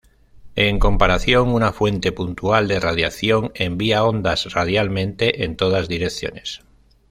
[0.55, 6.61] En comparación, una fuente puntual de radiación envía ondas radialmente en todas direcciones.